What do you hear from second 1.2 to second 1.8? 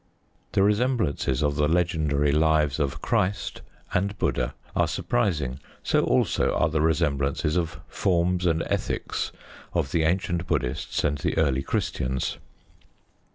of the